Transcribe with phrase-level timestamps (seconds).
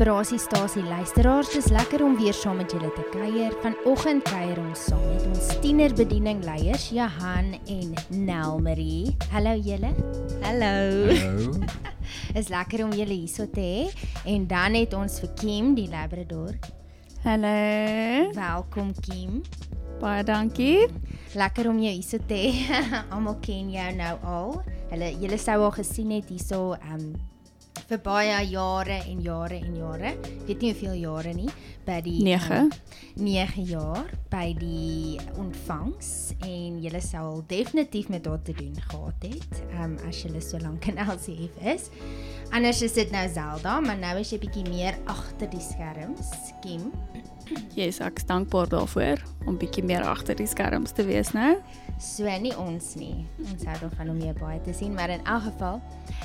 [0.00, 1.50] Inspirasiestasie luisteraars.
[1.52, 3.52] Dis lekker om weer saam met julle te kuier.
[3.60, 9.12] Vanoggend kuier ons saam met ons tienerbediening leiers Johan en Nelmarie.
[9.28, 9.90] Hallo julle.
[10.40, 10.72] Hallo.
[11.12, 11.52] Hallo.
[12.40, 14.06] Is lekker om julle hierso te hê.
[14.24, 16.56] En dan het ons vir Kim, die Labrador.
[17.26, 18.30] Hallo.
[18.38, 19.42] Welkom Kim.
[20.00, 20.88] Baie dankie.
[21.36, 22.80] Lekker om jou hierso te hê.
[23.12, 24.56] Almal ken jou nou al.
[24.94, 27.12] Hulle julle sou al gesien het hierso um
[27.90, 30.14] vir baie jare en jare en jare.
[30.46, 31.50] Weet nie hoeveel jare nie
[31.86, 32.70] by die 9.
[33.18, 39.26] 9 jaar by die ontvangs en julle sou al definitief met haar te doen gehad
[39.26, 39.62] het.
[39.82, 41.90] Um as julle so lank in LCF is.
[42.50, 46.32] Anders is dit nou Zelda, maar nou is jy bietjie meer agter die skerms,
[46.64, 46.88] Kim.
[47.78, 51.56] Yes, ek dankbaar daarvoor om bietjie meer agter die skerms te wees nou.
[52.02, 53.22] So nie ons nie.
[53.44, 55.80] Ons hou daarvan om jou baie te sien, maar in elk geval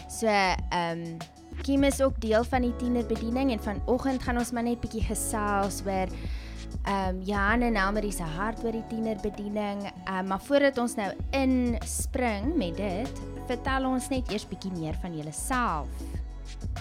[0.09, 1.17] so ehm um,
[1.63, 5.79] Kim is ook deel van die tienerbediening en vanoggend gaan ons maar net bietjie gesels
[5.85, 9.85] oor ehm um, Jan en Elmarie se hart oor die tienerbediening.
[9.85, 14.97] Ehm um, maar voordat ons nou inspring met dit, vertel ons net eers bietjie meer
[15.01, 15.89] van julleself.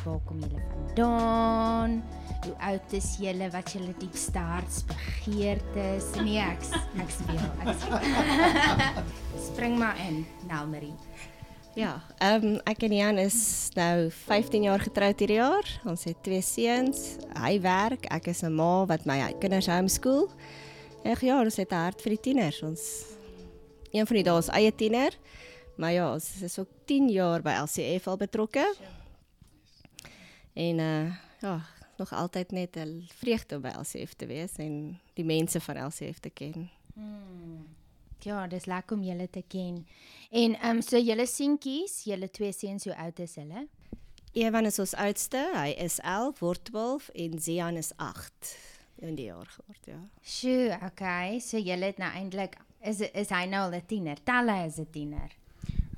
[0.05, 2.03] Waar kom julle vandaan?
[2.44, 3.50] Hoe oud is julle?
[3.50, 6.11] Wat julle diepste hartsbegeertes?
[6.20, 6.67] Nee, ek
[7.00, 7.47] ek speel.
[7.64, 8.02] Ek speel.
[9.48, 10.95] Spring maar in, Nelmarie.
[11.75, 15.67] Ja, ehm um, ek en Jan is nou 15 jaar getroud hierdie jaar.
[15.84, 17.17] Ons het twee seuns.
[17.34, 20.30] Hy werk, ek is 'n ma wat my kinders homeschool.
[21.02, 22.62] En ja, ons het 'n hart vir die tieners.
[22.62, 22.83] Ons
[23.91, 25.12] een van die dae is eie tiener.
[25.77, 28.75] Maar ja, ons is ook 10 jaar by LCF al betrokke.
[30.55, 31.12] En uh
[31.44, 31.60] ja,
[31.97, 36.19] nog altyd net 'n vreugde om by LCF te wees en die mense van LCF
[36.19, 36.70] te ken.
[36.94, 37.67] Hmm.
[38.18, 39.86] Ja, dis lekker om julle te ken.
[40.30, 43.67] En ehm um, so julle seentjies, julle twee seuns, hoe oud is hulle?
[44.33, 48.57] Ewan is ons oudste, hy is 11, word 12 en Zian is 8
[48.96, 50.01] in die jaar geword, ja.
[50.23, 51.39] Sjoe, okay.
[51.39, 54.18] So julle het nou eintlik is is hy nou al 'n tiener?
[54.24, 55.30] Tel hy as 'n tiener?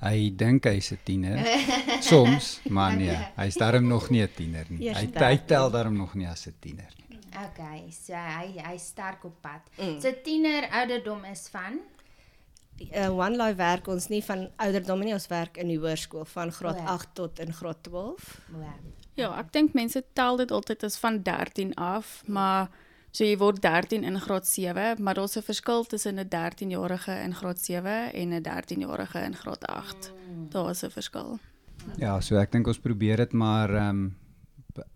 [0.01, 1.41] Hy dink hy's 'n tiener.
[2.09, 4.93] Soms, maar nee, hy's darm nog nie 'n tiener nie.
[4.93, 7.19] Hy hy tel darm nog nie as 'n tiener nie.
[7.37, 9.61] Okay, so hy hy sterk op pad.
[9.79, 10.01] Mm.
[10.01, 11.81] So tiener ouderdom is van
[12.77, 16.51] Uh, One Life werk ons nie van ouderdom nie, ons werk in die hoërskool van
[16.53, 16.97] graad O, ja.
[16.99, 18.41] 8 tot in graad 12.
[18.53, 18.73] wow.
[19.17, 22.69] Ja, ek dink mense tel dit altyd as van 13 af, maar
[23.17, 27.35] so jy word 13 in graad 7, maar daar's 'n verskil tussen 'n 13-jarige in
[27.35, 30.13] graad 7 en 'n 13-jarige in graad 8.
[30.51, 31.39] Daar's 'n verskil.
[31.99, 34.17] Ja, so ek dink ons probeer dit maar ehm um,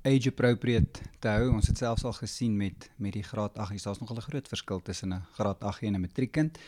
[0.05, 1.51] age appropriate te hou.
[1.51, 4.81] Ons het selfs al gesien met met die graad 8, daar's nogal 'n groot verskil
[4.81, 6.59] tussen 'n graad 8 en 'n matriekkind.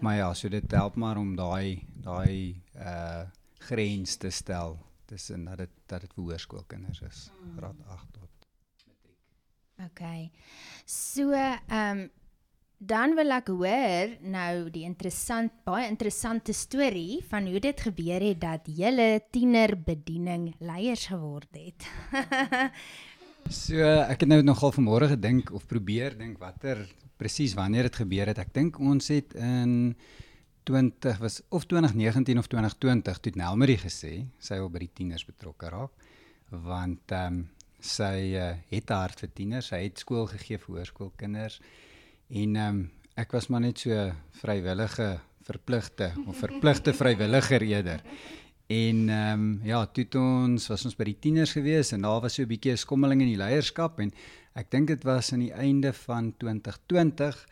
[0.00, 3.22] Maar ja, so dit help maar om daai daai uh
[3.60, 8.27] grens te stel tussen dat dit dat dit vir hoërskoolkinders is, graad 8 tot
[9.86, 10.30] Okay.
[10.84, 12.08] So, ehm um,
[12.78, 18.38] dan wil ek hoor nou die interessant baie interessante storie van hoe dit gebeur het
[18.38, 21.88] dat julle tienerbediening leiers geword het.
[23.48, 26.82] So ek het nou nogal vanmôre gedink of probeer dink watter
[27.16, 28.40] presies wanneer dit gebeur het.
[28.42, 29.94] Ek dink ons het in
[30.68, 35.70] 20 was of 2019 of 2020 toe Nelmarie gesê sy wil by die tieners betrokke
[35.72, 36.10] raak
[36.50, 37.46] want ehm um,
[37.80, 39.66] sy uh, het 'n hart vir tieners.
[39.66, 41.60] Sy het skool gegee vir hoërskoolkinders
[42.28, 48.02] en ehm um, ek was maar net so vrywillige verpligte of verpligte vrywilliger eerder.
[48.68, 52.34] En ehm um, ja, toe ons was ons by die tieners gewees en daar was
[52.34, 54.12] so 'n bietjie 'n skommeling in die leierskap en
[54.54, 57.46] ek dink dit was aan die einde van 2020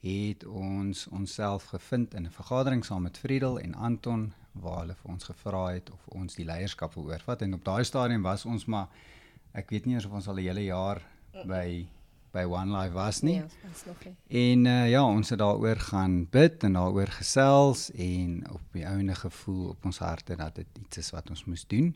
[0.00, 5.10] het ons onsself gevind in 'n vergadering saam met Friedel en Anton waar hulle vir
[5.10, 8.64] ons gevra het of ons die leierskap wil oorvat en op daai stadium was ons
[8.64, 8.88] maar
[9.56, 11.02] ek weet nie eens of ons al 'n hele jaar
[11.46, 11.86] by
[12.36, 13.38] by One Life was nie.
[13.40, 14.14] Nee, ons nog nie.
[14.52, 19.14] En uh, ja, ons het daaroor gaan bid en daaroor gesels en op die ouene
[19.14, 21.94] gevoel op ons harte dat dit iets is wat ons moes doen.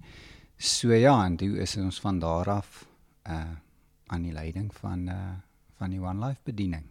[0.57, 2.87] So ja, en toe is ons van daar af
[3.29, 3.51] uh
[4.11, 5.35] aan die leiding van uh
[5.79, 6.85] van die One Life bediening.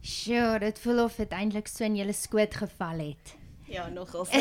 [0.00, 3.37] Sure, dit voel of dit eintlik so in julle skoot geval het.
[3.68, 4.26] Ja, nogal.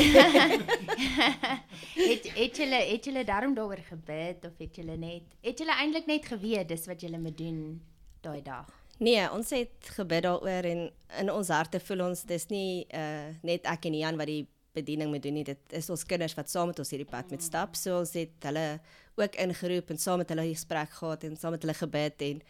[2.12, 6.06] het het julle het julle daarom daaroor gebid of het julle net het julle eintlik
[6.06, 7.82] net geweet dis wat julle moet doen
[8.22, 8.72] daai dag?
[8.98, 10.86] nee, ons het gebid daaroor en
[11.22, 14.46] in ons harte voel ons dis nie uh net ek en Jan wat die
[14.78, 15.46] bediening moet doen nie.
[15.48, 17.76] Dit is ons kinders wat saam met ons hierdie pad moet stap.
[17.78, 18.80] So ons het hulle
[19.18, 22.42] ook ingeroep en saam met hulle 'n gesprek gehad en saam met hulle gebid en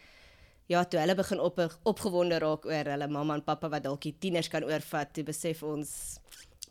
[0.68, 4.16] ja, toe hulle begin op opgewonde raak oor hulle mamma en pappa wat dalk die
[4.18, 6.20] tieners kan oorvat, toe besef ons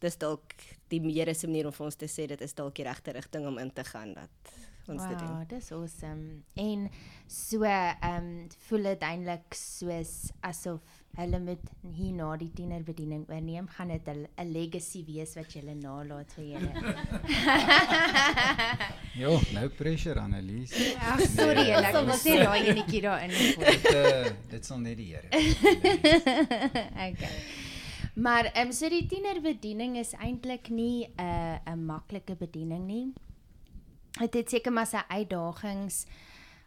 [0.01, 0.55] dis dalk
[0.91, 3.47] die Here se manier om vir ons te sê dit is dalk die regte rigting
[3.47, 4.53] om in te gaan dat
[4.88, 5.33] ons wow, dit doen.
[5.33, 6.44] Wow, dis awesome.
[6.55, 6.88] En
[7.27, 10.13] so ehm um, voel dit eintlik soos
[10.47, 15.73] asof hulle moet hier na die tienerbediening oorneem, gaan dit 'n legacy wees wat jy
[15.73, 16.71] nalaat vir julle.
[19.21, 20.73] jo, no pressure Annelies.
[20.95, 23.55] Ag sorry, nee, ek was nie daai enetjie daarin nie.
[23.57, 25.27] Dit uh, dit sal net die Here.
[27.09, 27.65] okay.
[28.17, 33.13] Maar ehm um, so die tienerbediening is eintlik nie 'n uh, 'n maklike bediening nie.
[34.19, 36.05] Dit het seker maar sy uitdagings.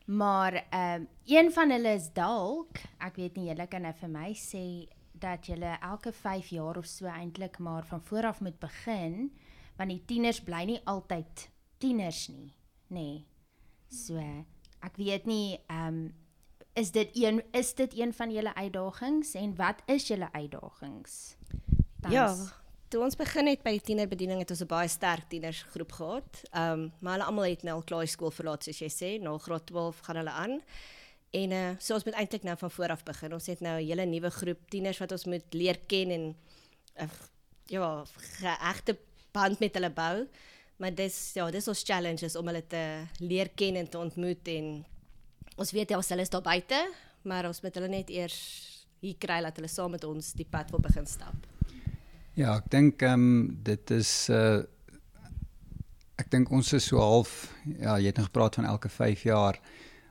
[0.07, 4.09] Maar ehm um, een van hulle is dalk, ek weet nie julle kan nou vir
[4.09, 8.59] my sê dat julle elke 5 jaar of so eintlik maar van voor af moet
[8.59, 9.33] begin
[9.77, 12.55] want die tieners bly nie altyd tieners nie,
[12.89, 12.95] nê.
[12.95, 13.27] Nee.
[13.89, 14.19] So
[14.83, 16.20] ek weet nie ehm um,
[16.73, 21.37] is dit een is dit een van julle uitdagings en wat is julle uitdagings?
[22.01, 22.15] Tans?
[22.15, 22.37] Ja,
[22.89, 26.43] toe ons begin het by die tienerbediening het ons 'n baie sterk tienersgroep gehad.
[26.51, 29.39] Ehm um, maar hulle almal het nou al klaar skool verlaat soos jy sê, na
[29.39, 30.63] graad 12 gaan hulle aan.
[31.31, 33.33] En uh so ons moet eintlik nou van voor af begin.
[33.33, 36.37] Ons het nou 'n hele nuwe groep tieners wat ons moet leer ken en
[37.01, 37.09] uh,
[37.67, 38.05] ja,
[38.41, 38.99] regte
[39.33, 40.29] band met hulle bou.
[40.77, 44.85] Maar dis ja, dis ons challenges om hulle te leer ken en te ontmoet en
[45.61, 46.81] ons weet ja, hulle is daar buite,
[47.29, 48.39] maar ons moet hulle net eers
[49.05, 51.47] hier kry dat hulle saam met ons die pad wil begin stap.
[52.39, 54.63] Ja, ek dink ehm um, dit is uh
[56.21, 57.31] ek dink ons is so half
[57.81, 59.57] ja, jy het nog gepraat van elke 5 jaar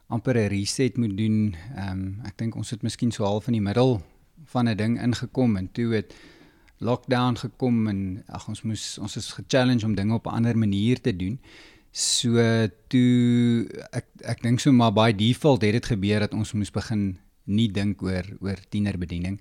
[0.10, 1.56] amper 'n reset moet doen.
[1.75, 4.01] Ehm um, ek dink ons het miskien so half in die middel
[4.46, 6.13] van 'n ding ingekom en toe het
[6.80, 11.01] lockdown gekom en ag ons moes ons is ge-challenge om dinge op 'n ander manier
[11.01, 11.40] te doen.
[11.91, 12.38] So
[12.88, 17.18] toe ek ek dink so maar by default het dit gebeur dat ons moes begin
[17.50, 19.39] nie dink oor oor tienerbediening.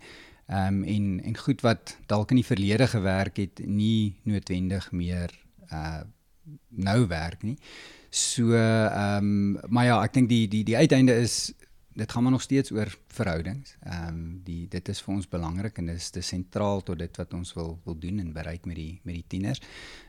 [0.48, 5.34] Ehm um, en en goed wat dalk in die verlede gewerk het, nie noodwendig meer
[5.72, 6.00] uh
[6.70, 7.58] nou werk nie.
[8.10, 11.52] So ehm um, maar ja, ek dink die die die uiteinde is
[11.98, 13.76] dit gaan maar nog steeds oor verhoudings.
[13.82, 17.16] Ehm um, die dit is vir ons belangrik en dit is te sentraal tot dit
[17.20, 19.60] wat ons wil wil doen en bereik met die met die tieners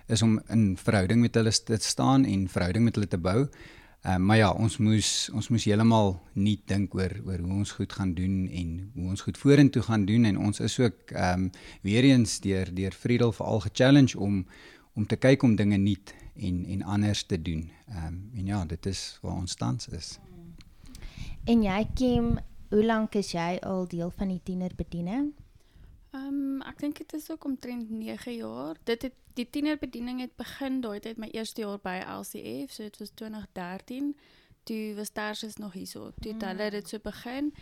[0.08, 3.40] is om in verhouding met hulle te staan en verhouding met hulle te bou.
[3.42, 7.72] Ehm uh, maar ja, ons moes ons moes heeltemal nie dink oor oor hoe ons
[7.72, 11.50] goed gaan doen en hoe ons goed vorentoe gaan doen en ons is ook ehm
[11.50, 11.52] um,
[11.82, 14.46] weer eens deur deur Friedel veral ge-challenge om
[14.94, 17.70] om te kyk om dinge nuut en en anders te doen.
[17.88, 20.20] Ehm um, en ja, dit is waar ons tans is.
[21.46, 22.38] En jy Kim,
[22.70, 25.32] hoe lank is jy al deel van die tienerbediening?
[26.12, 28.78] Ehm um, ek dink dit is ook omtrent 9 jaar.
[28.84, 32.98] Dit het die tienerbediening het begin daai tyd my eerste jaar by LCF, so dit
[33.00, 34.16] was 2013.
[34.64, 36.12] Toe was Tarsus nog hierso.
[36.22, 37.54] Toe het hulle dit so begin.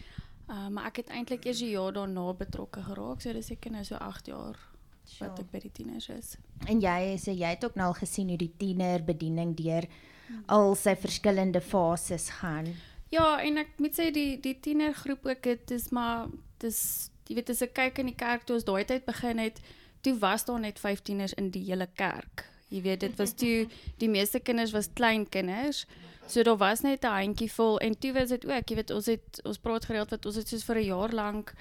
[0.48, 3.72] Ehm uh, maar ek het eintlik eers 'n jaar daarna betrokke geraak, so dis seker
[3.72, 4.58] nou so 8 jaar
[5.04, 5.30] sure.
[5.30, 6.38] wat ek by die tieners is.
[6.68, 9.88] En jy sê jy het ook nou al gesien hoe die tienerbediening deur
[10.28, 10.44] hmm.
[10.46, 12.72] al sy verskillende fases gaan.
[13.10, 16.28] Ja, en ek moet sê die die tienergroep ook dit is maar
[16.60, 19.60] dis jy weet as ek kyk in die kerk toe ons daai tyd begin het,
[20.04, 22.46] toe was daar net 15ers in die hele kerk.
[22.72, 23.68] Jy weet dit was toe
[24.02, 25.86] die meeste kinders was klein kinders.
[26.28, 29.06] So daar was net 'n handjie vol en toe was dit ook, jy weet ons
[29.06, 31.54] het ons praat gereeld wat ons het soos vir 'n jaar lank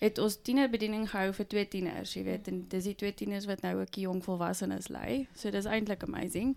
[0.00, 3.60] het ons tienerbediening gehou vir twee tieners, jy weet en dis die twee tieners wat
[3.60, 5.26] nou ook jong volwassenes lei.
[5.36, 6.56] So dis eintlik amazing.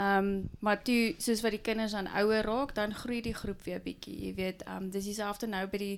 [0.00, 3.62] Ehm um, maar toe soos wat die kinders dan ouer raak, dan groei die groep
[3.68, 4.16] weer bietjie.
[4.26, 5.96] Jy weet, ehm um, dis dieselfde nou by die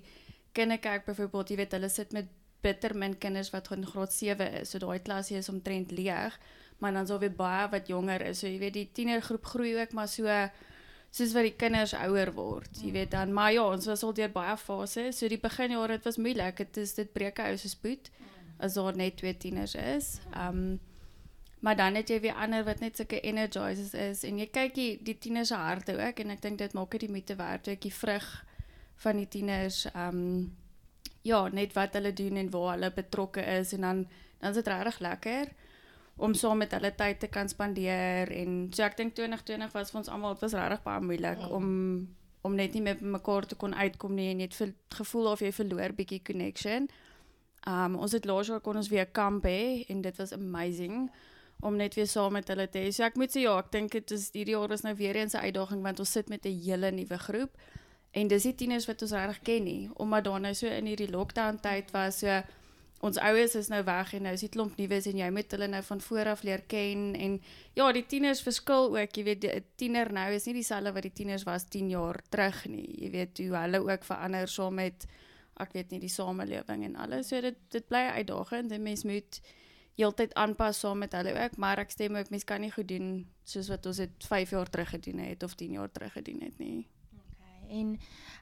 [0.52, 2.26] kinderkerk byvoorbeeld, jy weet hulle sit met
[2.62, 4.70] bitter min kinders wat in graad 7 is.
[4.70, 6.38] So daai klasie is omtrent leeg,
[6.78, 8.42] maar dan sou weer baie wat jonger is.
[8.42, 10.26] So jy weet die tienergroep groei ook maar so
[11.12, 12.82] soos wat die kinders ouer word.
[12.82, 15.18] Jy weet dan maar ja, ons was al deur baie fases.
[15.18, 16.56] So die beginjare dit was moeilik.
[16.56, 18.10] Dit is dit breek uit so spoed
[18.58, 20.16] as daar net twee tieners is.
[20.34, 20.80] Um
[21.62, 24.90] maar dan het jy weer ander wat net sulke energizers is en jy kyk die,
[25.06, 27.70] die tieners se harte ook en ek dink dit maak dit die moeite werd.
[27.70, 28.26] Jy kyk vrug
[29.04, 30.50] van die tieners um
[31.22, 34.02] ja, net wat hulle doen en waar hulle betrokke is en dan
[34.40, 35.52] dan is dit regtig lekker
[36.16, 40.02] om saam met hulle tyd te kan spandeer en so ek dink 2020 was vir
[40.02, 41.54] ons almal dit was regtig baie moeilik mm.
[41.58, 41.68] om
[42.42, 45.52] om net nie met mekaar te kon uitkom nie en net vir gevoel of jy
[45.54, 46.88] verloor bietjie connection.
[47.70, 51.06] Um ons het laas jaar kon ons weer kamp hê en dit was amazing
[51.62, 52.90] om net weer saam met hulle te hê.
[52.90, 55.34] So ek moet sê ja, ek dink dit is hierdie jaar is nou weer eens
[55.34, 57.56] 'n uitdaging want ons sit met 'n hele nuwe groep.
[58.12, 61.10] En dis die tieners wat ons regtig ken nie, omdat daar nou so in hierdie
[61.10, 62.42] lockdown tyd was, so
[63.00, 65.66] ons ouers is nou weg en nou is dit klomp nuus en jy moet hulle
[65.66, 67.40] nou van voor af leer ken en
[67.74, 71.12] ja, die tieners verskil ook, jy weet 'n tiener nou is nie dieselfde wat die
[71.12, 73.02] tieners was 10 jaar terug nie.
[73.02, 75.06] Jy weet hoe hulle ook verander saam so met
[75.60, 77.28] ek weet nie die samelewing en alles.
[77.28, 79.40] So dit dit bly uitdagend en mens moet
[79.98, 83.26] heeltyd aanpas saam met hulle ook, maar ek stem ook mens kan nie goed doen
[83.44, 86.58] soos wat ons dit 5 jaar terug gedoen het of 10 jaar terug gedoen het
[86.58, 86.88] nie.
[87.12, 87.78] Okay.
[87.80, 87.96] En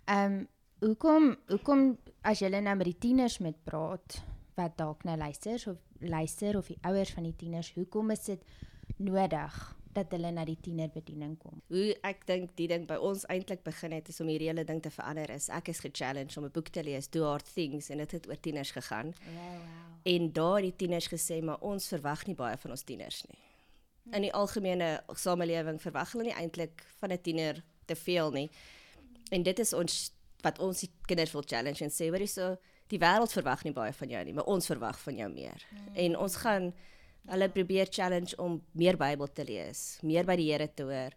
[0.04, 0.48] ehm um,
[0.80, 4.22] hoekom hoekom as julle nou met die tieners met praat
[4.56, 8.44] wat dalk nou luister of luister of die ouers van die tieners, hoekom is dit
[8.96, 9.58] nodig
[10.00, 11.60] dat hulle na die tienerbediening kom?
[11.72, 14.82] Hoe ek dink die ding by ons eintlik begin het is om hierdie hele ding
[14.82, 15.48] te verander is.
[15.52, 18.40] Ek is ge-challenged om 'n boek te lees, Do Hard Things en dit het oor
[18.40, 19.14] tieners gegaan.
[19.24, 19.90] Wow, wow.
[20.02, 23.38] En daar het die tieners gesê maar ons verwag nie baie van ons tieners nie.
[24.12, 28.50] In die algemene samelewing verwag hulle nie eintlik van 'n tiener te veel nie.
[29.30, 32.56] En dit is ons wat ons die kinders wil challenge en sê, "Hoor hierso,
[32.88, 35.94] die wêreld verwag nie baie van jou nie, maar ons verwag van jou meer." Mm.
[35.94, 36.74] En ons gaan
[37.28, 41.16] hulle probeer challenge om meer Bybel te lees, meer by die Here te hoor,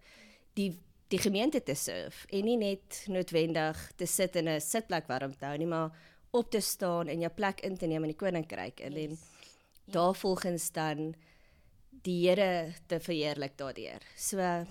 [0.58, 0.74] die
[1.14, 5.46] die gemeente te serve en nie net noodwendig te sit in 'n sitplek warm te
[5.46, 5.92] hou nie, maar
[6.32, 9.04] op te staan en jou plek in te neem in die koninkryk en yes.
[9.04, 11.14] en daar volgens dan
[12.02, 14.02] die Here te verheerlik daardeur.
[14.18, 14.66] So mm.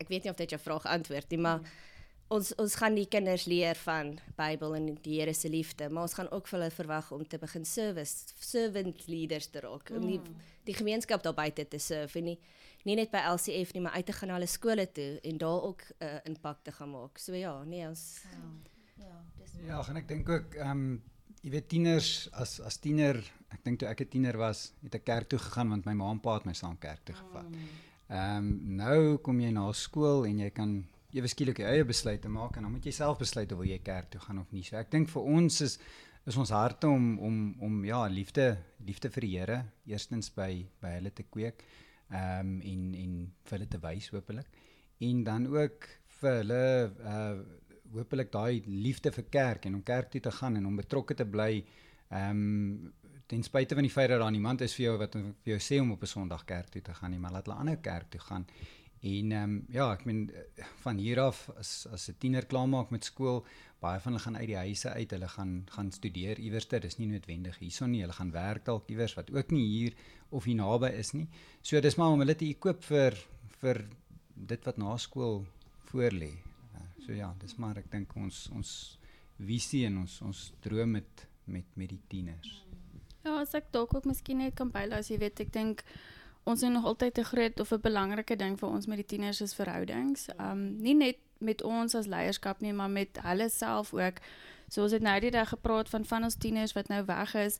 [0.00, 1.66] ek weet nie of dit jou vraag antwoord nie, maar mm
[2.28, 6.16] ons ons gaan die kinders leer van Bybel en die Here se liefde, maar ons
[6.18, 10.18] gaan ook vir hulle verwag om te begin service, servant leaders te raak, om die,
[10.18, 10.46] mm.
[10.66, 12.38] die gemeenskap daar buite te serve en nie
[12.86, 15.64] nie net by LCF nie, maar uit te gaan na hulle skole toe en daar
[15.68, 17.18] ook 'n uh, impak te gaan maak.
[17.18, 21.02] So ja, nee, ons Ja, ja dis Ja, en ek dink ook ehm um,
[21.42, 23.16] jy weet tieners as as tiener,
[23.50, 26.10] ek dink toe ek 'n tiener was, het ek kerk toe gegaan want my ma
[26.10, 27.50] en pa het my saam kerk toe gevat.
[27.50, 27.68] Mm.
[28.08, 32.28] Ehm um, nou kom jy na skool en jy kan ewe skielik jou eie besluite
[32.28, 34.64] maak en dan moet jy self besluit of jy kerk toe gaan of nie.
[34.66, 35.78] So ek dink vir ons is
[36.26, 40.50] is ons harte om om om ja, liefde liefde vir die Here eerstens by
[40.82, 41.62] by hulle te kweek.
[42.10, 44.50] Ehm um, en en vir hulle te wys hopelik.
[45.06, 45.88] En dan ook
[46.20, 46.64] vir hulle
[47.14, 47.62] uh
[47.96, 51.24] hopelik daai liefde vir kerk en om kerk toe te gaan en om betrokke te
[51.24, 51.64] bly.
[52.10, 52.94] Ehm um,
[53.26, 55.80] ten spyte van die feit dat daar niemand is vir jou wat vir jou sê
[55.82, 58.20] om op 'n Sondag kerk toe te gaan nie, maar laat hulle ander kerk toe
[58.20, 58.46] gaan
[59.06, 60.24] En ehm um, ja, ek meen
[60.82, 63.44] van hier af as as 'n tiener klaarmaak met skool,
[63.80, 66.98] baie van hulle gaan uit die huise uit, hulle gaan gaan studeer iewers, dit is
[66.98, 69.94] nie noodwendig hierson nie, hulle gaan werk dalk iewers wat ook nie hier
[70.30, 71.28] of hier naby is nie.
[71.62, 73.14] So dis maar om hulle te equip vir
[73.60, 73.84] vir
[74.34, 75.46] dit wat na skool
[75.90, 76.34] voor lê.
[77.06, 78.70] So ja, dis maar ek dink ons ons
[79.38, 82.64] visie en ons ons droom met met met die tieners.
[83.22, 85.84] Ja, as ek dalk ook miskien net kan byle as jy weet, ek dink
[86.46, 89.40] ons is nog altyd 'n groot of 'n belangrike ding vir ons met die tieners
[89.40, 90.28] is verhoudings.
[90.38, 94.20] Um nie net met ons as leierskap nie, maar met hulle self ook.
[94.68, 97.58] So ons het nou die dag gepraat van van ons tieners wat nou weg is.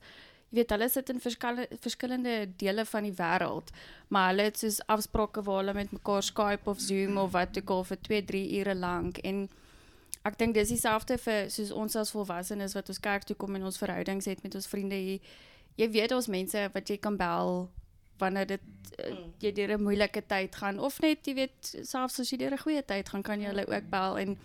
[0.50, 3.70] Jy weet hulle sit in verskillende verskillende dele van die wêreld,
[4.08, 7.70] maar hulle het soos afsprake waar hulle met mekaar Skype of Zoom of wat ook
[7.70, 9.48] al vir 2, 3 ure lank en
[10.22, 13.64] ek dink dis dieselfde vir soos ons as volwassenes wat ons kerk toe kom en
[13.64, 15.20] ons verhoudings het met ons vriende hier.
[15.76, 17.68] Jy weet ons mense wat jy kan bel
[18.18, 18.60] wanneer dit
[18.98, 22.54] uh, jy deur 'n moeilike tyd gaan of net jy weet selfs as jy deur
[22.54, 24.18] 'n goeie tyd gaan kan jy hulle ook bel.
[24.18, 24.38] En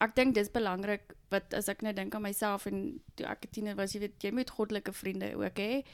[0.00, 3.52] ek dink dis belangrik wat as ek net dink aan myself en toe ek 'n
[3.52, 5.84] tiener was jy weet jy moet goddelike vriende ook hê.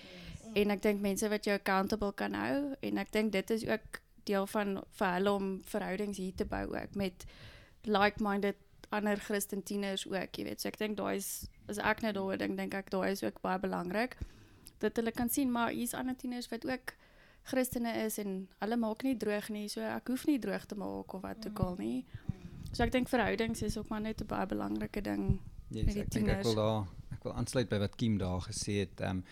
[0.55, 4.01] En ek dink mense wat jou accountable kan hou en ek dink dit is ook
[4.25, 7.25] deel van vir hulle om verhoudings hier te bou ook met
[7.85, 8.57] like-minded
[8.91, 10.61] ander Christen tieners ook jy weet.
[10.61, 13.41] So ek dink daai is as ek net daaroor dink dink ek daai is ook
[13.43, 14.17] baie belangrik
[14.79, 16.95] dat hulle kan sien maar hier's ander tieners wat ook
[17.47, 21.15] Christene is en hulle maak nie droog nie, so ek hoef nie droog te maak
[21.15, 21.99] of wat ook al nie.
[22.73, 26.43] So ek dink verhoudings is ook maar net 'n baie belangrike ding yes, die tieners.
[26.43, 29.01] Ek wil daar ek wil aansluit by wat Kim daar gesê het.
[29.01, 29.25] Ehm um,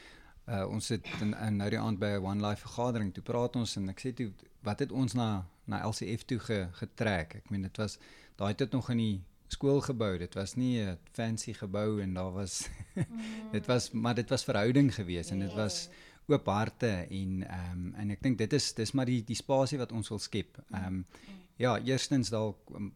[0.47, 3.57] uh, ons het in, in nou die aand by 'n One Life vergadering toe praat
[3.57, 4.31] ons en ek sê toe
[4.63, 7.35] wat het ons na na LCF toe ge, getrek.
[7.35, 7.99] Ek meen dit was
[8.37, 10.19] daai tyd nog in die skool gebou.
[10.19, 13.51] Dit was nie 'n fancy gebou en daar was mm.
[13.57, 17.71] dit was maar dit was verhouding geweest en dit was yeah oop harte en ehm
[17.73, 20.59] um, en ek dink dit is dis maar die die spasie wat ons wil skep.
[20.71, 21.05] Ehm um,
[21.61, 22.93] ja, eerstens dalk um,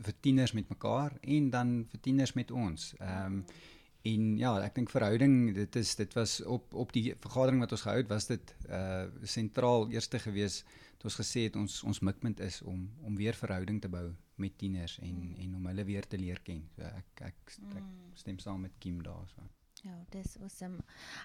[0.00, 2.94] vir tieners met mekaar en dan vir tieners met ons.
[3.00, 3.44] Ehm um,
[4.08, 7.82] en ja, ek dink verhouding dit is dit was op op die vergadering wat ons
[7.84, 12.40] gehou het was dit uh sentraal eerste gewees het ons gesê het ons ons mikpunt
[12.40, 14.06] is om om weer verhouding te bou
[14.40, 16.64] met tieners en en om hulle weer te leer ken.
[16.76, 19.48] So ek ek, ek, ek stem saam met Kim daarso.
[19.80, 20.82] Ja, dis awesome.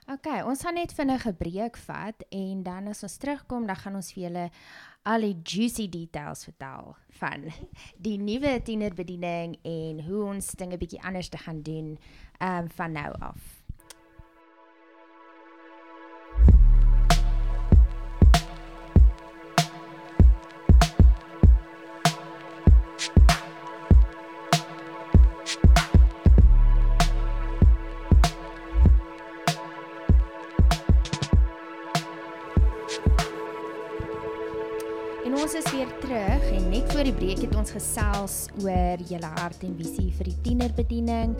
[0.08, 3.96] Okay, ons gaan net vinnig 'n breek vat en dan as ons terugkom, dan gaan
[3.96, 4.50] ons vir julle
[5.04, 7.52] al die juicy details vertel van
[8.08, 11.98] die nuwe tienerbediening en hoe ons dinge bietjie anders te gaan doen
[12.40, 13.65] ehm um, van nou af.
[37.76, 41.34] Gesels oor julle hart en visie vir die tienerbediening,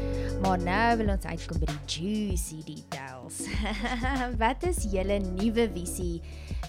[0.44, 3.46] maar nou wil ons uitkom by die juicy details.
[4.42, 6.20] Wat is julle nuwe visie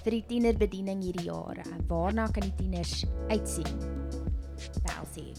[0.05, 1.63] vir die tienerbediening hierdie jaar?
[1.91, 3.73] Waarna kan die tieners uitsien?
[4.87, 5.33] Welsie.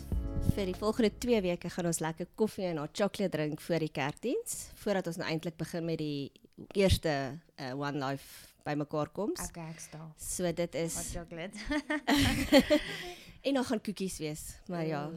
[0.56, 3.92] Vir die volgende 2 weke gaan ons lekker koffie en 'n chocolate drink voor die
[3.92, 6.32] kerkdiens, voordat ons nou eintlik begin met die
[6.76, 9.32] eerste uh, One Life bymekaar kom.
[9.32, 10.12] Okay, ek staan.
[10.20, 11.56] So dit is Hot chocolate.
[13.42, 15.10] en dan gaan koekies wees, maar ja.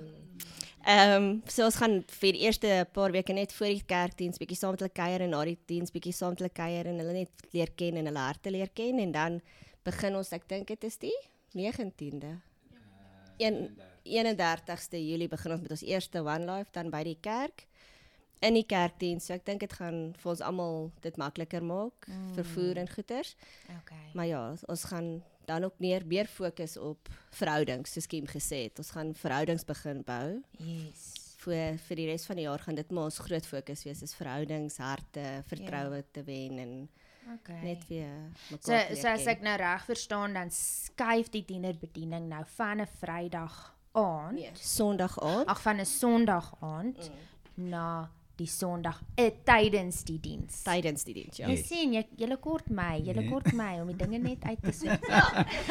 [0.81, 4.57] Ehm um, so ons gaan vir die eerste paar weke net voor die kerkdiens bietjie
[4.57, 7.17] saam met hulle kuier en na die diens bietjie saam met hulle kuier en hulle
[7.19, 9.41] net leer ken en hulle harte leer ken en dan
[9.85, 11.17] begin ons ek dink dit is die
[11.59, 12.33] 19de.
[13.41, 13.59] Een
[14.05, 17.67] 31ste Julie begin ons met ons eerste One Life dan by die kerk
[18.41, 19.29] in die kerkdiens.
[19.29, 22.33] So ek dink dit gaan vir ons almal dit makliker maak, mm.
[22.39, 23.35] vervoer en goeders.
[23.83, 24.07] Okay.
[24.17, 25.11] Maar ja, ons gaan
[25.47, 28.79] dan ook meer meer fokus op verhoudings, soos Kim gesê het.
[28.79, 30.41] Ons gaan verhoudings begin bou.
[30.59, 31.37] Yes.
[31.41, 34.15] Vir vir die res van die jaar gaan dit maar ons groot fokus wees is
[34.15, 36.09] verhoudings, harte, vertroue ja.
[36.13, 36.75] te wen en
[37.31, 37.61] Okay.
[37.63, 41.45] net weer So mekaar te so as leer ek nou reg verstaan dan skuif die
[41.47, 43.59] tienerbediening nou van 'n Vrydag
[43.93, 45.47] aand, nee, Sondag aand.
[45.47, 47.69] ag van 'n Sondag aand mm.
[47.71, 50.63] na die Sondag uh, tydens die diens.
[50.67, 51.49] tydens die diens, ja.
[51.51, 53.31] Jy sien, jy julle kort my, julle Nee.
[53.31, 55.09] kort my om die dinge net uit te soek.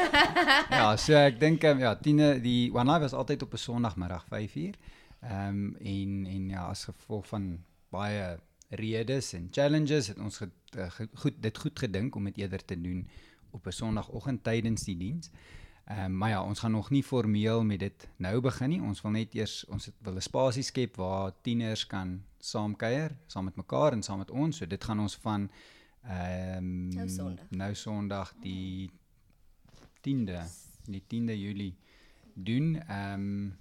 [0.80, 4.26] ja, so ek dink um, ja, tiene die One Life was altyd op 'n Sondagmiddag
[4.30, 4.78] 5uur.
[5.22, 8.38] Ehm um, en en ja, as gevolg van baie
[8.70, 12.66] redes en challenges het ons ge, uh, ge, goed dit goed gedink om dit eerder
[12.66, 13.08] te doen
[13.52, 15.30] op 'n Sondagoggend tydens die diens.
[15.30, 18.82] Ehm um, maar ja, ons gaan nog nie formeel met dit nou begin nie.
[18.82, 23.16] Ons wil net eers ons het, wil 'n spasie skep waar tieners kan saam kuier,
[23.28, 24.58] saam met mekaar en saam met ons.
[24.58, 25.50] So dit gaan ons van
[26.04, 27.50] ehm um, Nou Sondag.
[27.50, 28.92] nou Sondag die
[30.02, 30.42] 10de,
[30.86, 31.76] die 10de Julie
[32.34, 32.76] doen.
[32.88, 33.58] Ehm um,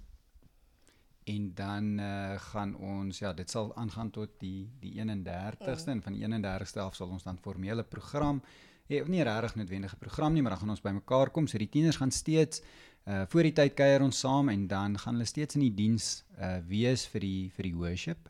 [1.29, 6.15] en dan uh, gaan ons ja, dit sal aangaan tot die die 31ste en van
[6.15, 8.41] die 31ste af sal ons dan formele program
[8.89, 11.47] hê, nie regtig noodwendige program nie, maar dan gaan ons bymekaar kom.
[11.47, 12.63] So die tieners gaan steeds
[13.09, 16.25] uh voor die tyd kuier ons saam en dan gaan hulle steeds in die diens
[16.37, 18.29] uh wees vir die vir die worship.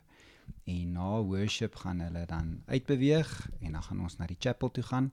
[0.64, 4.84] En na worship gaan hulle dan uitbeweeg en dan gaan ons na die chapel toe
[4.86, 5.10] gaan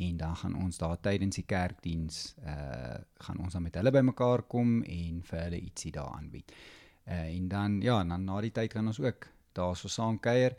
[0.00, 4.44] en dan gaan ons daar tydens die kerkdiens uh gaan ons dan met hulle bymekaar
[4.48, 6.52] kom en vir hulle ietsie daar aanbied.
[7.06, 10.54] Uh en dan ja, dan na die tyd gaan ons ook daar so saam kuier.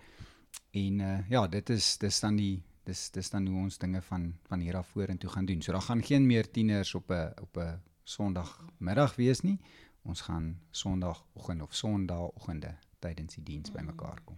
[0.72, 4.27] En uh ja, dit is dis dan die dis dis dan hoe ons dinge van
[4.49, 5.62] van hier af vorentoe gaan doen.
[5.62, 9.60] So daar gaan geen meer tieners op 'n op 'n Sondagmiddag wees nie.
[10.04, 14.38] Ons gaan Sondagoggend of Sondagoggende tydens die diens bymekaar kom.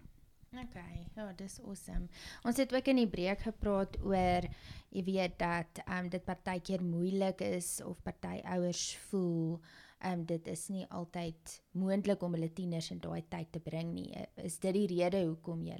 [0.54, 2.08] Okay, ja, dis awesome.
[2.44, 4.46] Ons het ook in die breek gepraat oor
[4.90, 9.60] jy weet dat ehm um, dit partykeer moeilik is of party ouers voel
[10.00, 13.94] ehm um, dit is nie altyd moontlik om hulle tieners in daai tyd te bring
[13.94, 14.12] nie.
[14.36, 15.80] Is dit die rede hoekom jy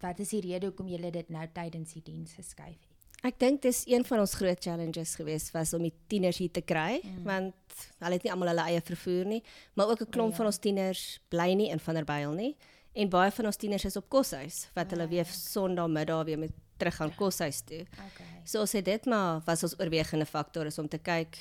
[0.00, 2.86] Wat is die rede hoekom jy dit nou tydens die diens geskuif het?
[3.26, 6.62] Ek dink dis een van ons groot challenges geweest was om die tieners hier te
[6.62, 7.24] kry mm.
[7.26, 7.54] want
[7.98, 9.42] hulle het nie almal hulle eie vervoer nie,
[9.74, 10.36] maar ook 'n klomp ja.
[10.36, 12.56] van ons tieners bly nie in Vanderbijl nie
[12.94, 16.94] en baie van ons tieners is op koshuis wat hulle weer Sondagmiddag weer met terug
[16.94, 17.82] gaan koshuis toe.
[17.82, 18.26] Okay.
[18.44, 21.36] So ons het dit maar was ons oorwegende faktor is om te kyk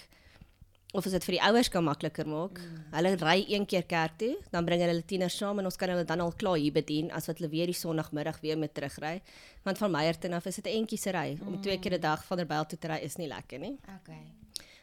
[0.97, 2.57] of ons dit vir die ouers kan makliker maak.
[2.57, 2.79] Mm.
[2.95, 5.93] Hulle ry een keer kerk toe, dan bring hulle hulle tieners saam en ons kan
[5.93, 9.21] hulle dan al klaar hier bedien as wat hulle weer die Sondagmiddag weer met terugry.
[9.67, 11.37] Want van Meyerton af is dit 'n entjie se ry.
[11.45, 13.77] Om twee keer 'n dag van Vanderbijl toe te ry is nie lekker nie.
[14.01, 14.23] Okay.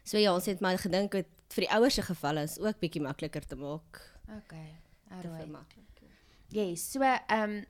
[0.05, 3.03] So ja, ons het maar gedink dit vir die ouers se geval is ook bietjie
[3.03, 4.00] makliker te maak.
[4.29, 4.81] Okay.
[5.11, 5.37] Alright.
[5.37, 5.85] vermaklik.
[6.48, 7.64] Yes, so ehm um,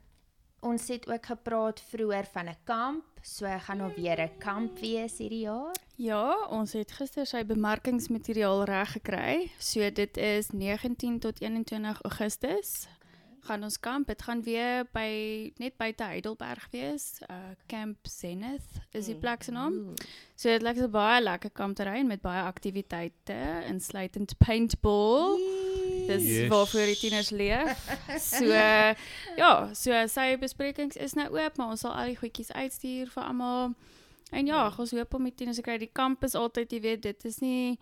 [0.59, 3.14] ons het ook gepraat vroeër van 'n kamp.
[3.25, 5.75] So gaan nou weer 'n kamp wees hierdie jaar.
[5.95, 9.51] Ja, ons het gister sy bemarkingsmateriaal reg gekry.
[9.57, 12.87] So dit is 19 tot 21 Augustus.
[13.39, 14.07] Gaan ons kamp.
[14.07, 17.19] Dit gaan weer by net buite Heidelberg wees.
[17.29, 17.35] Uh
[17.65, 19.93] Camp Zenith is die plek se naam.
[20.35, 25.54] So dit lyk so baie lekker kampterrein met baie aktiwiteite, insluitend paintball.
[26.07, 26.47] Dis Yes.
[26.49, 27.89] waarvoor die tieners leef.
[28.19, 28.45] So
[29.41, 33.23] ja, so sy besprekings is nou oop, maar ons sal al die goedjies uitstuur vir
[33.23, 33.73] almal.
[34.31, 35.77] En ja, ons hoop om die tieners te kry.
[35.77, 37.77] Die kamp is altyd, jy weet, dit is nie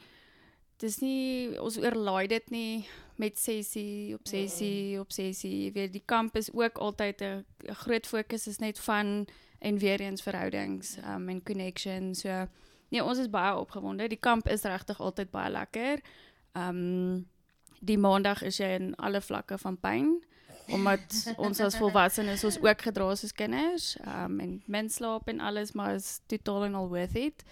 [0.83, 2.85] dis nie ons oorlaai dit nie
[3.21, 5.67] met sessie op sessie op sessie.
[5.67, 9.27] Jy weet, die kamp is ook altyd 'n 'n groot fokus is net van
[9.61, 12.15] en weer eens verhoudings um, en connection.
[12.15, 12.47] So
[12.89, 14.07] nee, ons is baie opgewonde.
[14.07, 15.99] Die kamp is regtig altyd baie lekker.
[16.53, 17.25] Um
[17.83, 20.13] die maandag is jy in alle vlakke van pyn
[20.71, 25.73] omdat ons as volwassenes ons ook gedra soos kinders um en min slaap en alles
[25.75, 27.43] maar is totaal en al worth it.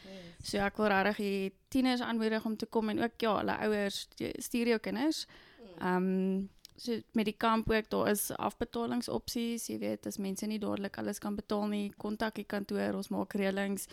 [0.44, 4.08] So ek wil regtig die tieners aanmoedig om te kom en ook ja, hulle ouers
[4.48, 5.26] stuur jou kinders.
[5.80, 6.50] Ehm um,
[6.82, 11.20] so met die kamp ook daar is afbetalingsopsies, jy weet, as mense nie dadelik alles
[11.22, 13.86] kan betaal nie, kontak die kantoor, ons maak reëlings.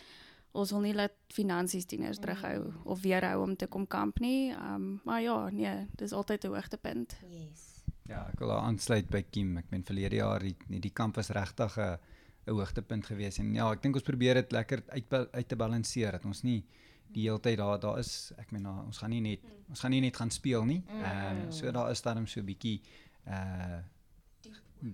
[0.59, 4.51] Ons wil nie laat finansies tieners terughou of weerhou om te kom kamp nie.
[4.51, 7.17] Ehm um, maar ja, nee, dis altyd 'n hoogtepunt.
[7.31, 7.83] Yes.
[8.09, 9.57] Ja, ek wil aansluit by Kim.
[9.57, 11.99] Ek meen verlede jaar die die, die kamp was regtig 'n
[12.49, 16.13] 'n hoogtepunt geweest en ja, ek dink ons probeer dit lekker uit uit te balanseer
[16.13, 16.65] dat ons nie
[17.13, 19.91] die hele tyd daar daar is ek meen daar, ons gaan nie net ons gaan
[19.91, 20.83] nie net gaan speel nie.
[20.89, 22.81] Ehm uh, so daar is dan so 'n bietjie
[23.27, 23.81] uh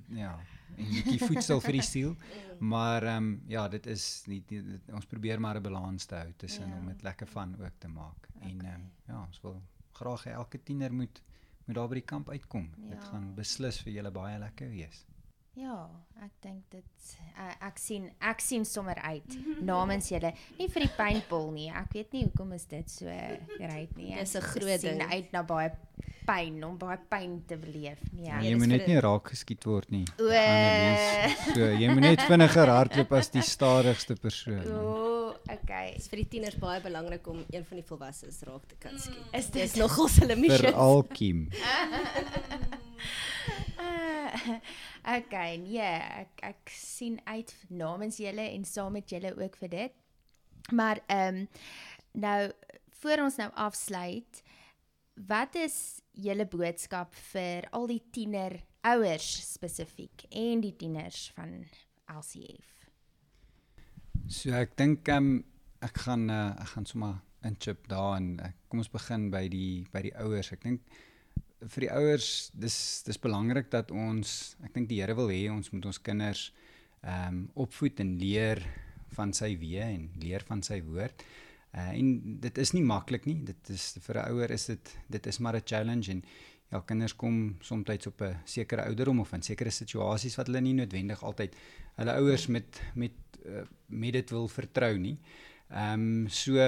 [0.08, 0.38] ja,
[0.76, 2.16] 'n bietjie voedsel vir die siel.
[2.58, 6.14] Maar ehm um, ja, dit is nie die, dit, ons probeer maar 'n balans te
[6.14, 6.76] hou tussen Ja.
[6.78, 8.28] om dit lekker van ook te maak.
[8.40, 11.22] En ehm um, ja, ons wil graag elke tiener moet
[11.66, 12.70] moet daar by die kamp uitkom.
[12.76, 12.88] Ja.
[12.90, 15.06] Dit gaan beslis vir julle baie lekker wees.
[15.54, 15.86] Ja,
[16.24, 19.36] ek dink dit uh, ek sien ek sien sommer uit
[19.70, 20.32] namens julle.
[20.58, 21.68] Nie vir die paintball nie.
[21.70, 23.06] Ek weet nie hoekom is dit so
[23.56, 24.14] great nie.
[24.18, 25.12] Dis 'n groot sien ding.
[25.12, 25.70] uit na baie
[26.26, 28.00] pyn om baie pyn te beleef.
[28.12, 28.26] Nee.
[28.26, 30.04] Ja, Nee, jy dis moet vir net nie raak geskiet word nie.
[30.18, 30.28] O.
[31.54, 34.64] So, jy moet net vinniger hardloop as die stadigste persoon.
[34.72, 35.92] O, okay.
[35.92, 38.96] Dit is vir die tieners baie belangrik om een van die volwasses raak te kan
[38.98, 39.20] skiet.
[39.36, 40.64] Is Dis dit nogal hulle missie.
[40.72, 41.48] Veral Kim.
[45.14, 45.90] Okay, nee,
[46.24, 50.00] ek ek sien uit namens julle en saam met julle ook vir dit.
[50.72, 51.48] Maar ehm um,
[52.24, 52.40] nou
[53.00, 54.42] voor ons nou afsluit,
[55.28, 55.76] wat is
[56.10, 61.64] julle boodskap vir al die tiener ouers spesifiek en die tieners van
[62.10, 62.70] LCF?
[64.26, 65.42] So ek dink ehm um,
[65.84, 69.84] ek gaan uh, ek gaan sommer inchip daar en uh, kom ons begin by die
[69.92, 70.50] by die ouers.
[70.56, 70.82] Ek dink
[71.70, 75.70] vir die ouers dis dis belangrik dat ons ek dink die Here wil hê ons
[75.72, 76.50] moet ons kinders
[77.04, 78.62] ehm um, opvoed en leer
[79.14, 81.22] van sy weë en leer van sy woord.
[81.74, 83.36] Uh, en dit is nie maklik nie.
[83.44, 86.22] Dit is vir 'n ouer is dit dit is maar 'n challenge en
[86.72, 90.74] ja kinders kom soms op 'n sekere ouderdom of in sekere situasies wat hulle nie
[90.74, 91.54] noodwendig altyd
[91.96, 93.12] hulle ouers met met
[93.46, 95.18] uh, met dit wil vertrou nie.
[95.70, 96.58] Ehm um, so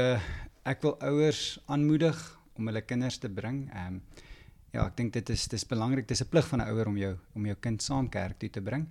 [0.65, 3.71] ek wil ouers aanmoedig om hulle kinders te bring.
[3.73, 4.03] Ehm um,
[4.77, 6.09] ja, ek dink dit is dis belangrik.
[6.09, 8.61] Dis 'n plig van 'n ouer om jou om jou kind saam kerk toe te
[8.61, 8.89] bring.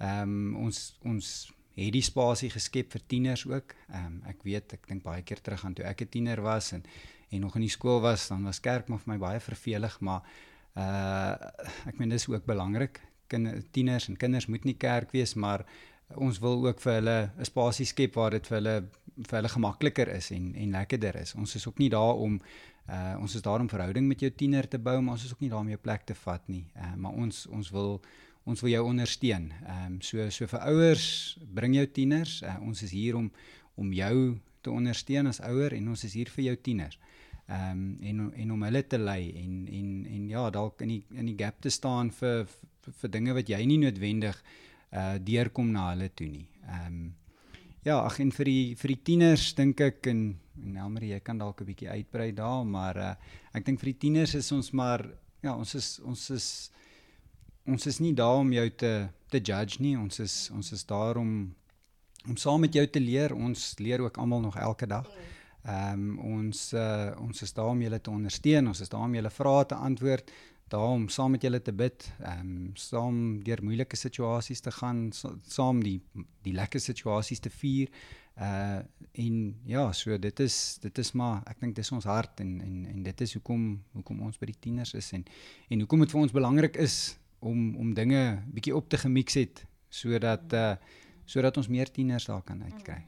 [0.00, 3.74] Ehm um, ons ons het die spasie geskep vir tieners ook.
[3.88, 6.72] Ehm um, ek weet, ek dink baie keer terug aan toe ek 'n tiener was
[6.72, 6.82] en
[7.30, 10.22] en nog in die skool was, dan was kerk maar vir my baie vervelig, maar
[10.76, 11.36] uh
[11.86, 13.00] ek meen dis ook belangrik.
[13.26, 15.66] Kinder tieners en kinders moet nie kerk wees, maar
[16.16, 18.88] ons wil ook vir hulle 'n spasie skep waar dit vir hulle
[19.26, 21.34] vir hulle gemakliker is en en lekkerder is.
[21.34, 22.40] Ons is ook nie daar om
[22.88, 25.40] uh ons is daar om verhouding met jou tiener te bou, maar ons is ook
[25.44, 26.64] nie daar om jou plek te vat nie.
[26.76, 28.00] Uh maar ons ons wil
[28.48, 29.50] ons wil jou ondersteun.
[29.66, 31.06] Ehm um, so so vir ouers,
[31.54, 32.40] bring jou tieners.
[32.42, 33.30] Uh, ons is hier om
[33.78, 36.98] om jou te ondersteun as ouer en ons is hier vir jou tieners.
[37.48, 41.02] Ehm um, en en om hulle te lei en en en ja, dalk in die
[41.20, 44.42] in die gap te staan vir vir, vir dinge wat jy nie noodwendig
[44.96, 46.48] uh deurkom na hulle toe nie.
[46.64, 47.14] Ehm um,
[47.84, 50.22] ja, ag en vir die vir die tieners dink ek en
[50.64, 53.14] en Elmarie, jy kan dalk 'n bietjie uitbrei daar, maar uh
[53.54, 55.04] ek dink vir die tieners is ons maar
[55.42, 56.70] ja, ons is ons is
[57.66, 59.96] ons is nie daar om jou te te judge nie.
[59.98, 61.54] Ons is ons is daar om
[62.28, 63.34] om saam met jou te leer.
[63.34, 65.08] Ons leer ook almal nog elke dag.
[65.68, 68.68] Ehm um, ons uh, ons is daar om julle te ondersteun.
[68.68, 70.30] Ons is daar om julle vrae te antwoord,
[70.68, 75.08] daar om saam met julle te bid, ehm um, saam deur moeilike situasies te gaan,
[75.12, 76.00] sa saam die
[76.42, 77.90] die lekker situasies te vier.
[78.38, 78.80] Uh
[79.18, 82.84] en ja, so dit is dit is maar ek dink dis ons hart en en
[82.86, 83.64] en dit is hoekom
[83.96, 85.24] hoekom ons by die tieners is en
[85.68, 88.22] en hoekom dit vir ons belangrik is om om dinge
[88.54, 90.76] bietjie op te gemix het sodat uh
[91.28, 93.02] sodat ons meer tieners daar kan uitkry.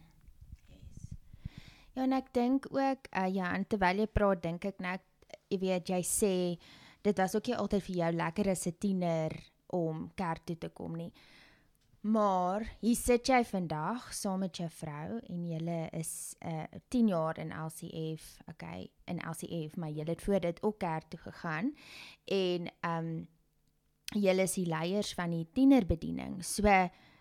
[1.95, 5.07] Ja, en ek dink ook uh, ja, en terwyl jy praat, dink ek net
[5.49, 6.35] jy weet jy sê
[7.01, 9.33] dit was ook nie altyd vir jou lekker as 'n tiener
[9.73, 11.13] om kerk toe te kom nie.
[12.01, 17.39] Maar hier sit jy vandag saam met jou vrou en julle is uh 10 jaar
[17.39, 21.75] in LCF, okay, in LCF, maar julle het voor dit ook kerk toe gegaan
[22.25, 23.29] en um
[24.17, 26.41] julle is die leiers van die tienerbediening.
[26.45, 26.65] So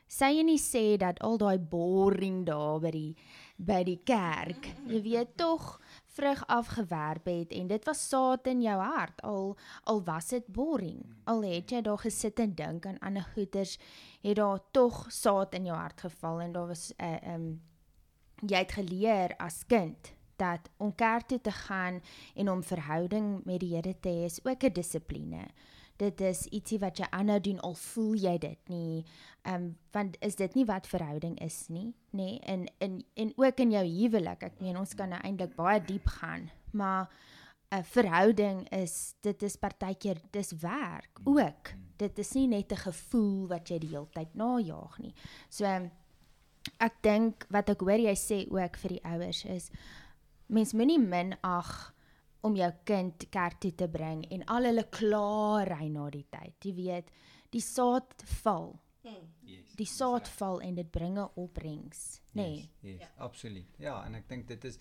[0.10, 3.15] sê jy nie sê dat al daai boring daar by die
[3.58, 5.76] by die kerk, jy weet tog
[6.19, 10.99] vrug afgewerp het en dit was saad in jou hart al al was dit boring.
[11.23, 13.77] Al het jy daar gesit en dink aan ander goeters,
[14.21, 17.62] het daar tog saad in jou hart geval en daar was 'n uh, um
[18.47, 22.01] jy het geleer as kind dat om kerk toe te gaan
[22.36, 25.47] en om verhouding met die Here te hê is ook 'n dissipline.
[25.99, 29.03] Dit is ietsie wat jy aanhou doen al voel jy dit nie.
[29.43, 32.17] Ehm um, want is dit nie wat verhouding is nie, nê?
[32.17, 32.39] Nee?
[32.45, 34.43] En in en ook in jou huwelik.
[34.43, 37.09] Ek meen ons kan nou eintlik baie diep gaan, maar
[37.71, 41.73] 'n verhouding is dit is partykeer dis werk ook.
[41.97, 45.13] Dit is nie net 'n gevoel wat jy die hele tyd najaag nie.
[45.49, 45.65] So
[46.79, 49.71] ek dink wat ek hoor jy sê ook vir die ouers is
[50.47, 51.93] mens moenie minag
[52.47, 56.56] om jou kind kerk toe te bring en al hulle klaar ry na die tyd.
[56.63, 57.12] Jy weet,
[57.52, 58.71] die saad val.
[59.04, 59.75] Yes.
[59.80, 62.41] Die saad val en dit bringe opbrengs, nê?
[62.41, 62.58] Nee.
[62.58, 63.12] Yes, yes ja.
[63.25, 63.78] absoluut.
[63.82, 64.78] Ja, en ek dink dit is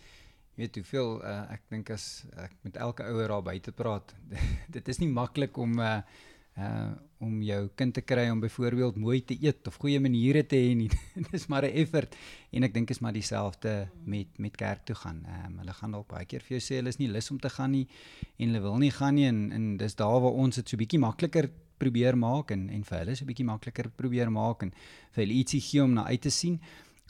[0.58, 2.08] jy weet hoeveel uh, ek dink as
[2.42, 4.14] ek met elke ouer daar buite praat,
[4.76, 6.00] dit is nie maklik om uh,
[6.58, 10.54] uh om jou kind te kry om byvoorbeeld mooi te eet of goeie maniere te
[10.54, 10.86] hê nie.
[11.32, 12.14] Dis maar 'n effort
[12.52, 15.24] en ek dink is maar dieselfde met met kerk toe gaan.
[15.26, 17.38] Ehm um, hulle gaan dalk baie keer vir jou sê hulle is nie lus om
[17.38, 17.88] te gaan nie
[18.38, 21.00] en hulle wil nie gaan nie en en dis daar waar ons dit so bietjie
[21.02, 24.70] makliker probeer maak en en vir hulle so bietjie makliker probeer maak en
[25.14, 26.60] vir hulle ietsie gee om na uit te sien.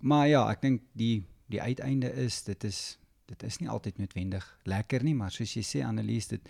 [0.00, 4.44] Maar ja, ek dink die die uiteinde is dit is dit is nie altyd noodwendig
[4.64, 6.48] lekker nie, maar soos jy sê Annelies, dit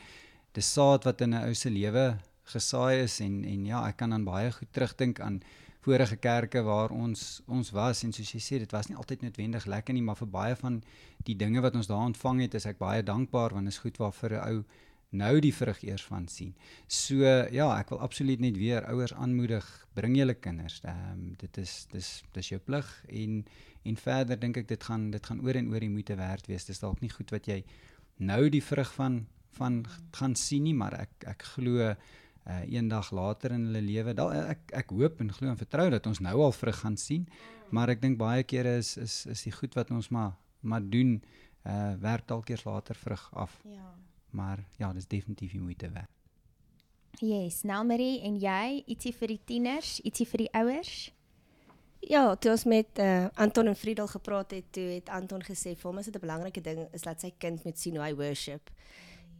[0.54, 2.18] dis saad wat in 'n ou se lewe
[2.52, 5.40] gesaai is en en ja, ek kan dan baie goed terugdink aan
[5.86, 9.66] vorige kerke waar ons ons was en soos jy sê, dit was nie altyd noodwendig
[9.66, 10.82] lekker nie, maar vir baie van
[11.28, 13.98] die dinge wat ons daar ontvang het, is ek baie dankbaar want dit is goed
[14.02, 14.64] waar vir 'n ou
[15.10, 16.54] nou die vrug eers van sien.
[16.86, 19.64] So ja, ek wil absoluut net weer ouers aanmoedig,
[19.96, 20.80] bring julle kinders.
[20.84, 23.44] Ehm um, dit is dis dis jou plig en
[23.84, 26.66] en verder dink ek dit gaan dit gaan oor en oor die moeite werd wees.
[26.68, 27.62] Dis dalk nie goed wat jy
[28.18, 29.26] nou die vrug van
[29.58, 31.94] van gaan sien nie, maar ek ek glo
[32.48, 34.14] uh eendag later in hulle lewe.
[34.14, 37.28] Dal ek ek hoop en glo en vertrou dat ons nou al vrug gaan sien.
[37.70, 41.20] Maar ek dink baie kere is is is die goed wat ons maar maar doen
[41.66, 43.60] uh werk dalk eers later vrug af.
[43.64, 43.94] Ja.
[44.30, 46.10] Maar ja, dis definitief die moeite werd.
[47.18, 51.08] Yes, nou Marie en jy, ietsie vir die tieners, ietsie vir die ouers?
[52.06, 55.88] Ja, toe ons met uh, Anton en Friedel gepraat het, toe het Anton gesê vir
[55.88, 58.70] hom is dit 'n belangrike ding is dat sy kind moet sien hoe hy worship.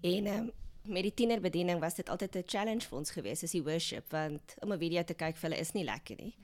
[0.02, 0.50] En um,
[0.88, 4.54] met die tienerbediening was dit altyd 'n challenge vir ons geweest, is die worship, want
[4.60, 6.34] om 'n video te kyk vir hulle is nie lekker nie.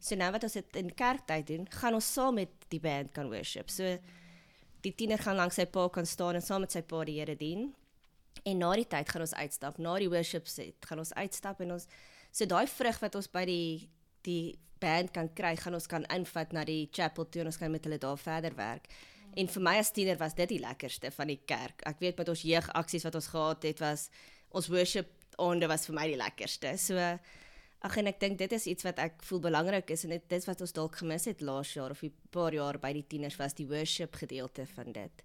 [0.00, 3.28] So nou wat ons dit in kerktyd doen, gaan ons saam met die band kan
[3.28, 3.70] worship.
[3.70, 3.98] So
[4.80, 7.36] die tiener gaan langs sy pa kan staan en saam met sy pa die Here
[7.36, 7.74] dien.
[8.44, 11.72] En na die tyd gaan ons uitstap, na die worship set, gaan ons uitstap en
[11.72, 11.86] ons
[12.32, 13.88] so daai vrug wat ons by die
[14.22, 17.70] die band kan kry, gaan ons kan invat na die chapel toe en ons kan
[17.70, 18.88] met hulle daar verder werk.
[19.36, 21.82] En vir my as tiener was dit die lekkerste van die kerk.
[21.88, 24.08] Ek weet met ons jeugaksies wat ons gehad het was
[24.52, 25.08] ons worship
[25.40, 26.74] onder was vir my die lekkerste.
[26.76, 26.98] So
[27.82, 30.46] ag en ek dink dit is iets wat ek voel belangrik is en dit is
[30.46, 33.54] wat ons dalk gemis het laas jaar of 'n paar jaar by die tieners was
[33.54, 35.24] die worship gedeelte van dit.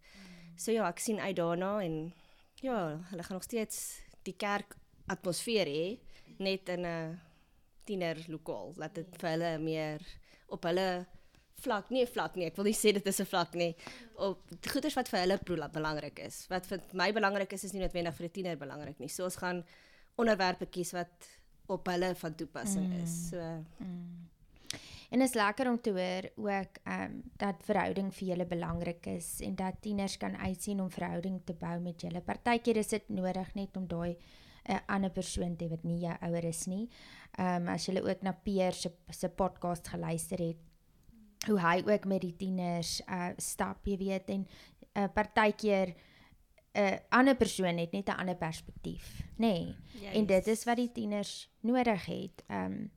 [0.56, 2.14] So ja, ek sien uit daarna en
[2.62, 4.76] ja, hulle gaan nog steeds die kerk
[5.08, 6.00] atmosfeer hê
[6.40, 7.20] net in 'n
[7.86, 8.74] tiener lokaal.
[8.78, 10.02] Laat dit vir hulle meer
[10.48, 11.06] op hulle
[11.62, 12.46] vlak, nie 'n vlak nie.
[12.46, 13.76] Ek wil nie sê dit is 'n vlak nie.
[14.16, 14.40] Op
[14.72, 15.40] goeders wat vir hulle
[15.74, 16.48] belangrik is.
[16.50, 19.10] Wat vir my belangrik is, is nie noodwendig vir 'n tiener belangrik nie.
[19.10, 19.64] So ons gaan
[20.16, 23.04] onderwerpe kies wat op hulle van toepassing mm.
[23.04, 23.30] is.
[23.30, 23.38] So
[23.80, 24.28] mm.
[25.10, 29.40] En is lekker om te hoor ook ehm um, dat verhouding vir julle belangrik is
[29.42, 32.22] en dat tieners kan uitsien om verhouding te bou met julle.
[32.22, 34.18] Partykeer is dit nodig net om daai
[34.68, 36.90] 'n uh, ander persoon te wat nie jou ouer is nie.
[37.38, 40.58] Ehm um, as jy ook na Peer se se podcast geluister het,
[41.48, 45.96] hoe hy ook met die tieners uh stap, jy weet en 'n uh, partykeer
[46.78, 49.36] 'n uh, ander persoon het net 'n ander perspektief, nê.
[49.38, 49.76] Nee.
[50.02, 50.14] Yes.
[50.14, 52.44] En dit is wat die tieners nodig het.
[52.48, 52.92] Um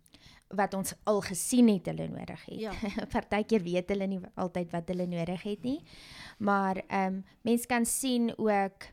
[0.51, 2.61] wat ons al gesien het hulle nodig het.
[2.61, 2.73] Ja.
[3.15, 5.83] partykeer weet hulle nie altyd wat hulle nodig het nie.
[6.39, 8.89] Maar um mense kan sien ook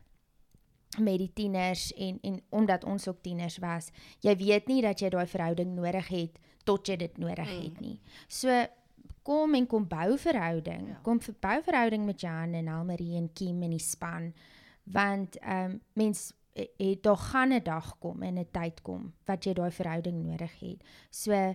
[0.98, 3.90] met die tieners en en omdat ons ook tieners was,
[4.20, 7.62] jy weet nie dat jy daai verhouding nodig het tot jy dit nodig mm.
[7.62, 8.00] het nie.
[8.28, 8.66] So
[9.28, 10.88] kom en kom bou verhouding.
[10.94, 11.00] Ja.
[11.04, 14.32] Kom bou verhouding met Jan en Almarie en Kim en die span
[14.88, 19.44] want ehm um, mens het daar gaan 'n dag kom en 'n tyd kom wat
[19.44, 20.82] jy daai verhouding nodig het.
[21.10, 21.54] So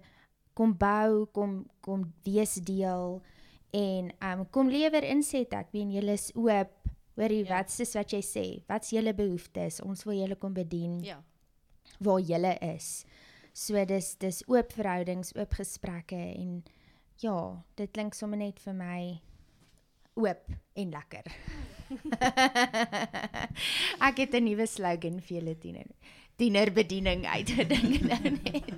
[0.53, 3.21] kom bou, kom kom wees deel
[3.69, 5.53] en ehm um, kom lewer inset.
[5.53, 6.71] Ek weet julle is oop.
[7.15, 7.57] Hoorie, ja.
[7.57, 8.63] wat is wat jy sê?
[8.67, 9.81] Wat's julle behoeftes?
[9.81, 11.03] Ons wil julle kom bedien.
[11.03, 11.23] Ja.
[11.99, 13.05] Waar julle is.
[13.53, 16.63] So dis dis oop verhoudings, oop gesprekke en
[17.23, 17.37] ja,
[17.79, 18.97] dit klink sommer net vir my
[20.19, 20.43] oop
[20.77, 21.29] en lekker.
[24.07, 25.87] ek het 'n nuwe slogan vir julle tiener.
[26.35, 28.73] Tienerbediening uitgedink nou net.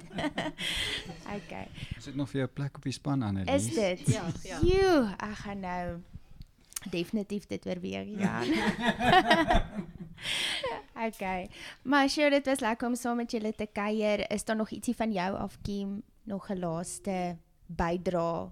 [1.37, 1.67] okay.
[1.97, 3.55] Is dit nog vir jou plek op die span aan Elise?
[3.55, 4.13] Is dit?
[4.13, 4.59] Ja, ja.
[4.61, 6.01] Jo, ek gaan nou
[6.91, 8.43] definitief dit weer weer ja.
[11.07, 11.49] okay.
[11.81, 14.31] Maar sure dit was lekker om saam met julle te kuier.
[14.31, 18.51] Is daar nog ietsie van jou af Kim nog 'n laaste bydra?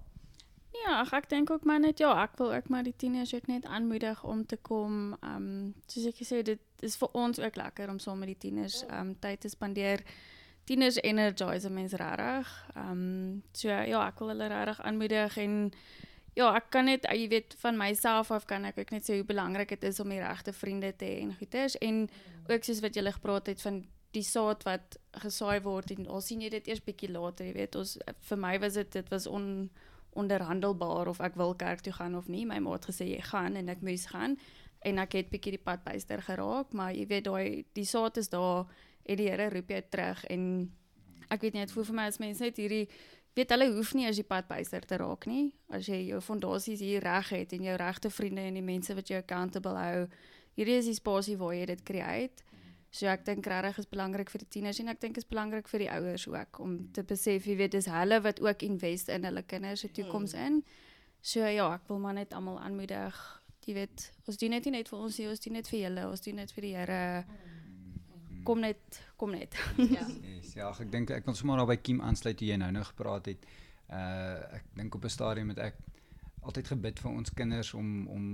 [0.74, 3.46] Ja, ag, ek dink ook maar net ja, ek wil ook maar die tieners ook
[3.46, 5.16] net aanmoedig om te kom.
[5.20, 8.40] Ehm um, soos ek gesê dit is vir ons ook lekker om saam met die
[8.48, 10.02] tieners ehm um, tyd te spandeer.
[10.64, 12.50] Tieners energize mense regtig.
[12.74, 15.72] Ehm um, so ja, ek wil hulle regtig aanmoedig en
[16.34, 19.26] ja, ek kan net jy weet van myself af kan ek ook net sê hoe
[19.26, 22.08] belangrik dit is om die regte vriende te hê en goeters en
[22.50, 26.22] ook soos wat jy gele gepraat het van die saad wat gesaai word en al
[26.24, 27.96] sien jy dit eers bietjie later, jy weet, ons
[28.28, 29.48] vir my was dit dit was on
[30.14, 32.44] onderhandelbaar of ek wil kerk toe gaan of nie.
[32.46, 34.38] My ma het gesê jy gaan en ek moes gaan
[34.84, 38.30] en ek het bietjie die pad byster geraak, maar jy weet daai die saad is
[38.30, 38.68] daar
[39.04, 40.46] en die Here roep jou terug en
[41.32, 42.86] ek weet nie, dit voel vir my as mense net hierdie
[43.34, 45.48] weet hulle hoef nie as die pad byster te raak nie.
[45.74, 49.10] As jy jou fondasies hier reg het en jou regte vriende en die mense wat
[49.10, 50.04] jou accountable hou,
[50.54, 52.46] hierdie is die spasie waar jy dit create.
[52.94, 55.82] So ek dink regtig is belangrik vir die tieners en ek dink is belangrik vir
[55.82, 59.42] die ouers ook om te besef, jy weet, dis hulle wat ook invest in hulle
[59.50, 60.44] kinders se toekoms hmm.
[60.46, 60.60] in.
[61.24, 63.18] So ja, ek wil maar net almal aanmoedig.
[63.66, 66.06] Jy weet, ons doen net nie net vir ons nie, ons doen net vir julle,
[66.06, 67.02] ons doen net vir die Here.
[68.46, 69.58] Kom net, kom net.
[69.80, 70.06] Ja.
[70.28, 73.32] Yes, ja, ek dink ek kan sommer naby Kim aansluit hoe jy nou nou gepraat
[73.32, 73.48] het.
[73.90, 75.80] Uh ek dink op 'n stadium het ek
[76.44, 78.26] altyd gebid vir ons kinders om om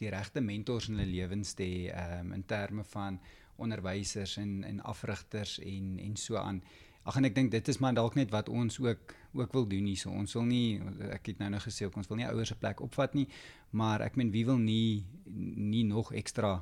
[0.00, 3.20] die regte mentors in hulle lewens te hê um, in terme van
[3.58, 6.62] onderwysers en en afrigters en en so aan.
[7.08, 9.86] Ag en ek dink dit is maar dalk net wat ons ook ook wil doen
[9.88, 10.10] hierso.
[10.10, 10.80] Ons wil nie
[11.14, 13.28] ek het nou nou gesê ons wil nie ouers se plek opvat nie,
[13.70, 16.58] maar ek meen wie wil nie nie nog ekstra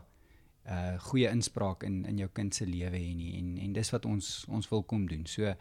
[0.67, 4.07] uh goeie inspraak in in jou kind se lewe hê nie en en dis wat
[4.07, 5.27] ons ons wil kom doen.
[5.27, 5.55] So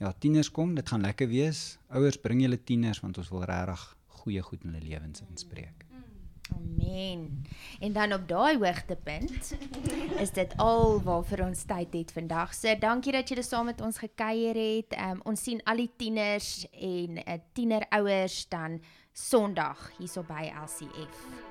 [0.00, 1.78] ja, tieners kom, dit gaan lekker wees.
[1.88, 3.84] Ouers bring julle tieners want ons wil regtig
[4.22, 5.89] goeie goed in hulle lewens inspreek.
[6.54, 7.42] Amen.
[7.80, 9.52] En dan op daai hoogtepunt
[10.18, 12.54] is dit al waarvoor ons tyd het vandag.
[12.54, 14.96] So dankie dat julle saam met ons gekuier het.
[15.00, 18.80] Um, ons sien al die tieners en uh, tienerouers dan
[19.12, 21.49] Sondag hierso by LCF.